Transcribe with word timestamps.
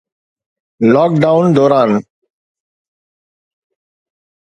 lock 0.93 1.11
down 1.23 1.45
دوران 1.57 1.89